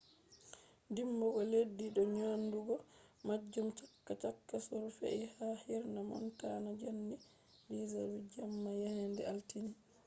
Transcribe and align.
dimbugo 0.93 1.39
leddi 1.51 1.85
je 1.95 2.01
nyadugo 2.15 2.75
majum 3.27 3.67
chaka 3.77 4.13
chaka 4.21 4.55
on 4.77 4.85
fe’i 4.97 5.23
ha 5.35 5.47
hirna 5.61 5.99
montana 6.09 6.69
jamdi 6.81 7.15
10:08 7.69 8.19
jemma 8.33 8.71
yende 8.81 9.21
altine 9.31 9.73